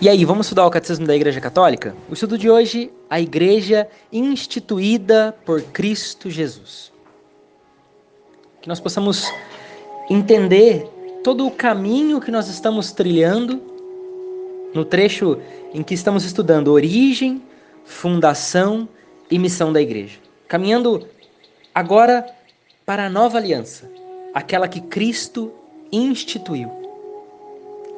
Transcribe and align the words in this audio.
E 0.00 0.08
aí, 0.08 0.24
vamos 0.24 0.46
estudar 0.46 0.66
o 0.66 0.70
Catecismo 0.70 1.06
da 1.06 1.14
Igreja 1.14 1.40
Católica? 1.40 1.94
O 2.10 2.14
estudo 2.14 2.36
de 2.36 2.50
hoje, 2.50 2.90
a 3.08 3.20
Igreja 3.20 3.88
instituída 4.12 5.34
por 5.46 5.62
Cristo 5.62 6.28
Jesus. 6.28 6.92
Que 8.60 8.68
nós 8.68 8.80
possamos 8.80 9.24
entender 10.10 10.84
todo 11.22 11.46
o 11.46 11.50
caminho 11.50 12.20
que 12.20 12.32
nós 12.32 12.48
estamos 12.48 12.90
trilhando 12.90 13.62
no 14.74 14.84
trecho 14.84 15.40
em 15.72 15.82
que 15.82 15.94
estamos 15.94 16.24
estudando 16.24 16.72
origem, 16.72 17.40
fundação 17.84 18.88
e 19.30 19.38
missão 19.38 19.72
da 19.72 19.80
Igreja. 19.80 20.18
Caminhando 20.48 21.06
agora 21.72 22.26
para 22.84 23.06
a 23.06 23.10
nova 23.10 23.38
aliança, 23.38 23.88
aquela 24.34 24.66
que 24.66 24.80
Cristo 24.80 25.52
instituiu. 25.92 26.68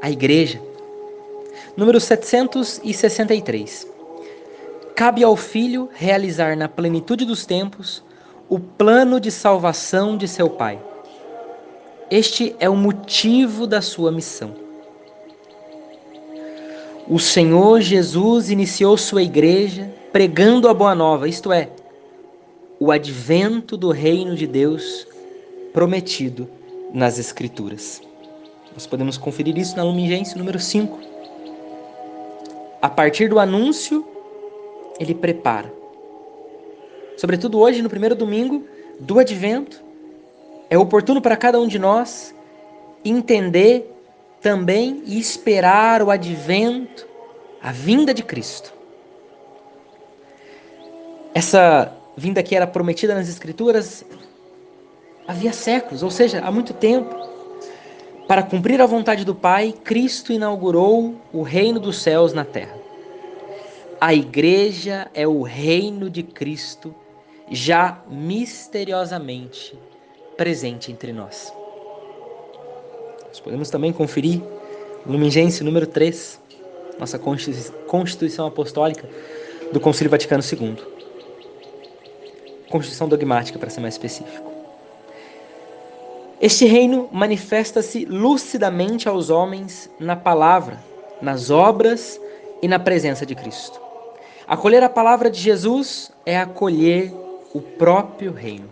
A 0.00 0.10
Igreja 0.10 0.71
Número 1.76 2.00
763. 2.00 3.86
Cabe 4.94 5.24
ao 5.24 5.36
Filho 5.36 5.88
realizar 5.92 6.56
na 6.56 6.68
plenitude 6.68 7.24
dos 7.24 7.46
tempos 7.46 8.02
o 8.48 8.58
plano 8.58 9.18
de 9.18 9.30
salvação 9.30 10.16
de 10.16 10.28
seu 10.28 10.50
Pai. 10.50 10.78
Este 12.10 12.54
é 12.60 12.68
o 12.68 12.76
motivo 12.76 13.66
da 13.66 13.80
sua 13.80 14.12
missão. 14.12 14.54
O 17.08 17.18
Senhor 17.18 17.80
Jesus 17.80 18.50
iniciou 18.50 18.96
sua 18.96 19.22
igreja 19.22 19.90
pregando 20.12 20.68
a 20.68 20.74
boa 20.74 20.94
nova, 20.94 21.26
isto 21.26 21.50
é, 21.50 21.70
o 22.78 22.92
advento 22.92 23.76
do 23.76 23.90
reino 23.90 24.36
de 24.36 24.46
Deus 24.46 25.06
prometido 25.72 26.46
nas 26.92 27.18
Escrituras. 27.18 28.02
Nós 28.74 28.86
podemos 28.86 29.16
conferir 29.16 29.56
isso 29.56 29.76
na 29.76 29.82
Lumigense 29.82 30.36
número 30.36 30.58
5 30.58 31.00
a 32.82 32.90
partir 32.90 33.28
do 33.28 33.38
anúncio, 33.38 34.04
ele 34.98 35.14
prepara. 35.14 35.72
Sobretudo 37.16 37.60
hoje, 37.60 37.80
no 37.80 37.88
primeiro 37.88 38.16
domingo 38.16 38.66
do 38.98 39.20
advento, 39.20 39.80
é 40.68 40.76
oportuno 40.76 41.22
para 41.22 41.36
cada 41.36 41.60
um 41.60 41.68
de 41.68 41.78
nós 41.78 42.34
entender 43.04 43.88
também 44.40 45.02
e 45.06 45.20
esperar 45.20 46.02
o 46.02 46.10
advento, 46.10 47.06
a 47.62 47.70
vinda 47.70 48.12
de 48.12 48.24
Cristo. 48.24 48.74
Essa 51.32 51.96
vinda 52.16 52.42
que 52.42 52.56
era 52.56 52.66
prometida 52.66 53.14
nas 53.14 53.28
Escrituras 53.28 54.04
havia 55.26 55.52
séculos, 55.52 56.02
ou 56.02 56.10
seja, 56.10 56.40
há 56.40 56.50
muito 56.50 56.74
tempo. 56.74 57.31
Para 58.26 58.42
cumprir 58.42 58.80
a 58.80 58.86
vontade 58.86 59.24
do 59.24 59.34
Pai, 59.34 59.74
Cristo 59.84 60.32
inaugurou 60.32 61.16
o 61.32 61.42
reino 61.42 61.80
dos 61.80 62.00
céus 62.00 62.32
na 62.32 62.44
terra. 62.44 62.76
A 64.00 64.14
igreja 64.14 65.10
é 65.12 65.26
o 65.26 65.42
reino 65.42 66.08
de 66.08 66.22
Cristo, 66.22 66.94
já 67.50 68.02
misteriosamente 68.08 69.78
presente 70.36 70.90
entre 70.90 71.12
nós. 71.12 71.52
Nós 73.28 73.40
podemos 73.40 73.70
também 73.70 73.92
conferir 73.92 74.40
Lumigense 75.06 75.64
número 75.64 75.86
3, 75.86 76.40
nossa 76.98 77.18
Constituição 77.18 78.46
Apostólica 78.46 79.08
do 79.72 79.80
Concílio 79.80 80.10
Vaticano 80.10 80.42
II. 80.42 80.76
Constituição 82.70 83.08
dogmática, 83.08 83.58
para 83.58 83.68
ser 83.68 83.80
mais 83.80 83.94
específico. 83.94 84.51
Este 86.42 86.64
reino 86.64 87.08
manifesta-se 87.12 88.04
lucidamente 88.04 89.08
aos 89.08 89.30
homens 89.30 89.88
na 90.00 90.16
palavra, 90.16 90.82
nas 91.20 91.50
obras 91.50 92.20
e 92.60 92.66
na 92.66 92.80
presença 92.80 93.24
de 93.24 93.32
Cristo. 93.36 93.80
Acolher 94.44 94.82
a 94.82 94.88
palavra 94.88 95.30
de 95.30 95.38
Jesus 95.38 96.10
é 96.26 96.36
acolher 96.36 97.14
o 97.54 97.60
próprio 97.60 98.32
reino. 98.32 98.68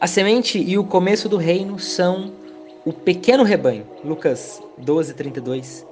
A 0.00 0.06
semente 0.06 0.58
e 0.58 0.78
o 0.78 0.84
começo 0.84 1.28
do 1.28 1.36
reino 1.36 1.78
são 1.78 2.32
o 2.86 2.90
pequeno 2.90 3.44
rebanho, 3.44 3.86
Lucas 4.02 4.62
12, 4.78 5.12
32. 5.12 5.86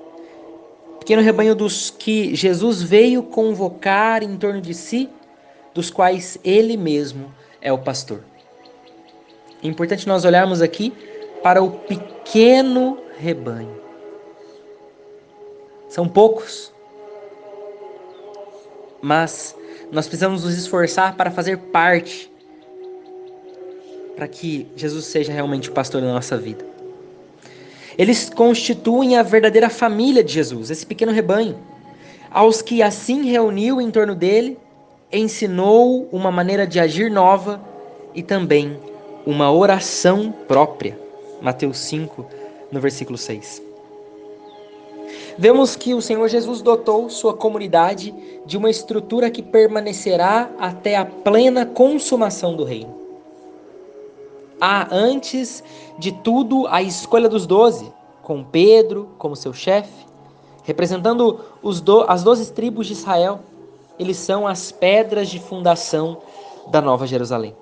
Pequeno 0.98 1.20
rebanho 1.20 1.54
dos 1.54 1.90
que 1.90 2.34
Jesus 2.34 2.80
veio 2.80 3.22
convocar 3.22 4.22
em 4.22 4.34
torno 4.38 4.62
de 4.62 4.72
si, 4.72 5.10
dos 5.74 5.90
quais 5.90 6.38
ele 6.42 6.74
mesmo 6.74 7.30
é 7.60 7.70
o 7.70 7.76
pastor. 7.76 8.22
É 9.62 9.66
importante 9.66 10.06
nós 10.06 10.24
olharmos 10.24 10.62
aqui 10.62 10.92
para 11.42 11.62
o 11.62 11.70
pequeno 11.70 12.98
rebanho. 13.18 13.76
São 15.88 16.08
poucos, 16.08 16.72
mas 19.00 19.56
nós 19.90 20.06
precisamos 20.06 20.44
nos 20.44 20.56
esforçar 20.56 21.16
para 21.16 21.30
fazer 21.30 21.56
parte, 21.58 22.30
para 24.14 24.28
que 24.28 24.66
Jesus 24.76 25.06
seja 25.06 25.32
realmente 25.32 25.70
o 25.70 25.72
pastor 25.72 26.00
da 26.00 26.12
nossa 26.12 26.36
vida. 26.36 26.64
Eles 27.96 28.30
constituem 28.30 29.16
a 29.16 29.22
verdadeira 29.22 29.68
família 29.68 30.22
de 30.22 30.32
Jesus, 30.32 30.70
esse 30.70 30.86
pequeno 30.86 31.10
rebanho, 31.10 31.58
aos 32.30 32.62
que 32.62 32.82
assim 32.82 33.24
reuniu 33.24 33.80
em 33.80 33.90
torno 33.90 34.14
dele, 34.14 34.58
ensinou 35.10 36.08
uma 36.12 36.30
maneira 36.30 36.66
de 36.66 36.78
agir 36.78 37.10
nova 37.10 37.60
e 38.14 38.22
também 38.22 38.78
uma 39.26 39.52
oração 39.52 40.32
própria. 40.46 40.98
Mateus 41.40 41.78
5, 41.78 42.26
no 42.72 42.80
versículo 42.80 43.16
6. 43.16 43.62
Vemos 45.38 45.76
que 45.76 45.94
o 45.94 46.02
Senhor 46.02 46.26
Jesus 46.28 46.60
dotou 46.60 47.08
sua 47.08 47.32
comunidade 47.32 48.12
de 48.44 48.56
uma 48.56 48.68
estrutura 48.68 49.30
que 49.30 49.40
permanecerá 49.40 50.50
até 50.58 50.96
a 50.96 51.04
plena 51.04 51.64
consumação 51.64 52.56
do 52.56 52.64
reino. 52.64 52.92
Há, 54.60 54.88
antes 54.90 55.62
de 55.96 56.10
tudo, 56.10 56.66
a 56.66 56.82
escolha 56.82 57.28
dos 57.28 57.46
doze, 57.46 57.92
com 58.20 58.42
Pedro 58.42 59.10
como 59.16 59.36
seu 59.36 59.52
chefe, 59.52 60.06
representando 60.64 61.40
do, 61.62 62.04
as 62.08 62.24
doze 62.24 62.52
tribos 62.52 62.88
de 62.88 62.94
Israel. 62.94 63.40
Eles 63.96 64.16
são 64.16 64.46
as 64.46 64.72
pedras 64.72 65.28
de 65.28 65.38
fundação 65.38 66.18
da 66.68 66.80
Nova 66.80 67.06
Jerusalém. 67.06 67.54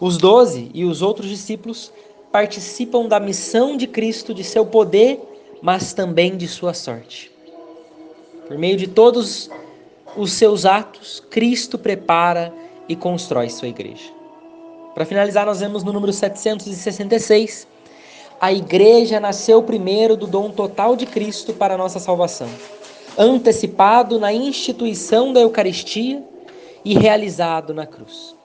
Os 0.00 0.16
doze 0.16 0.70
e 0.72 0.84
os 0.84 1.02
outros 1.02 1.28
discípulos 1.28 1.92
participam 2.30 3.06
da 3.06 3.18
missão 3.18 3.76
de 3.76 3.86
Cristo, 3.86 4.32
de 4.32 4.44
seu 4.44 4.64
poder, 4.64 5.20
mas 5.60 5.92
também 5.92 6.36
de 6.36 6.46
sua 6.46 6.72
sorte. 6.72 7.32
Por 8.46 8.56
meio 8.56 8.76
de 8.76 8.86
todos 8.86 9.50
os 10.16 10.32
seus 10.32 10.64
atos, 10.64 11.20
Cristo 11.30 11.76
prepara 11.76 12.52
e 12.88 12.94
constrói 12.94 13.50
sua 13.50 13.68
igreja. 13.68 14.12
Para 14.94 15.04
finalizar, 15.04 15.46
nós 15.46 15.60
vemos 15.60 15.82
no 15.82 15.92
número 15.92 16.12
766, 16.12 17.66
a 18.40 18.52
igreja 18.52 19.18
nasceu 19.18 19.62
primeiro 19.62 20.16
do 20.16 20.26
dom 20.26 20.50
total 20.50 20.94
de 20.94 21.06
Cristo 21.06 21.52
para 21.52 21.74
a 21.74 21.78
nossa 21.78 21.98
salvação, 21.98 22.48
antecipado 23.16 24.18
na 24.18 24.32
instituição 24.32 25.32
da 25.32 25.40
Eucaristia 25.40 26.22
e 26.84 26.94
realizado 26.94 27.74
na 27.74 27.84
cruz. 27.84 28.37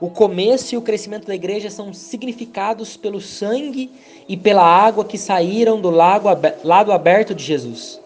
O 0.00 0.08
começo 0.08 0.74
e 0.74 0.78
o 0.78 0.82
crescimento 0.82 1.26
da 1.26 1.34
igreja 1.34 1.70
são 1.70 1.92
significados 1.92 2.96
pelo 2.96 3.20
sangue 3.20 3.90
e 4.28 4.36
pela 4.36 4.62
água 4.62 5.04
que 5.04 5.18
saíram 5.18 5.80
do 5.80 5.90
lago, 5.90 6.28
lado 6.62 6.92
aberto 6.92 7.34
de 7.34 7.42
Jesus. 7.42 8.00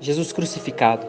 Jesus 0.00 0.32
crucificado. 0.32 1.06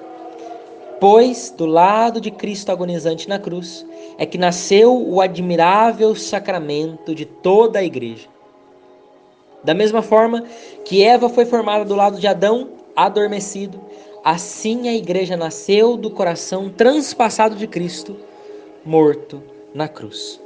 Pois 1.00 1.54
do 1.56 1.66
lado 1.66 2.20
de 2.20 2.32
Cristo 2.32 2.70
agonizante 2.70 3.30
na 3.30 3.40
cruz 3.40 3.86
é 4.18 4.26
que 4.26 4.38
nasceu 4.38 4.94
o 4.94 5.22
admirável 5.22 6.14
sacramento 6.16 7.16
de 7.16 7.26
toda 7.26 7.80
a 7.80 7.84
igreja. 7.84 8.28
Da 9.64 9.74
mesma 9.74 10.02
forma 10.02 10.44
que 10.84 11.02
Eva 11.02 11.30
foi 11.30 11.46
formada 11.46 11.86
do 11.86 11.96
lado 11.96 12.20
de 12.20 12.28
Adão, 12.28 12.72
adormecido, 12.94 13.80
assim 14.22 14.90
a 14.90 14.94
igreja 14.94 15.38
nasceu 15.38 15.96
do 15.96 16.10
coração 16.10 16.70
transpassado 16.70 17.56
de 17.56 17.68
Cristo 17.68 18.18
morto 18.86 19.42
na 19.74 19.88
cruz. 19.88 20.45